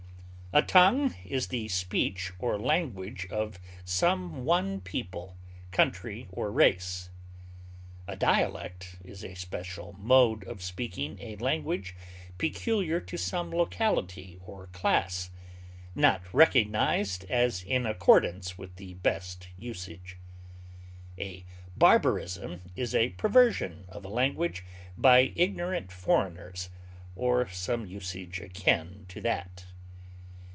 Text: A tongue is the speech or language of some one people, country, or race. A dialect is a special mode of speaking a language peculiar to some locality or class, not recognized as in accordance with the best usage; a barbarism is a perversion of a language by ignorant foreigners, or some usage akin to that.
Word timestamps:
A 0.53 0.61
tongue 0.61 1.15
is 1.23 1.47
the 1.47 1.69
speech 1.69 2.33
or 2.37 2.59
language 2.59 3.25
of 3.31 3.57
some 3.85 4.43
one 4.43 4.81
people, 4.81 5.37
country, 5.71 6.27
or 6.29 6.51
race. 6.51 7.09
A 8.05 8.17
dialect 8.17 8.97
is 9.01 9.23
a 9.23 9.33
special 9.33 9.95
mode 9.97 10.43
of 10.43 10.61
speaking 10.61 11.17
a 11.21 11.37
language 11.37 11.95
peculiar 12.37 12.99
to 12.99 13.15
some 13.15 13.49
locality 13.49 14.39
or 14.41 14.67
class, 14.73 15.29
not 15.95 16.21
recognized 16.33 17.23
as 17.29 17.63
in 17.63 17.85
accordance 17.85 18.57
with 18.57 18.75
the 18.75 18.95
best 18.95 19.47
usage; 19.57 20.17
a 21.17 21.45
barbarism 21.77 22.59
is 22.75 22.93
a 22.93 23.11
perversion 23.11 23.85
of 23.87 24.03
a 24.03 24.09
language 24.09 24.65
by 24.97 25.31
ignorant 25.37 25.93
foreigners, 25.93 26.69
or 27.15 27.47
some 27.47 27.85
usage 27.85 28.41
akin 28.41 29.05
to 29.07 29.21
that. 29.21 29.63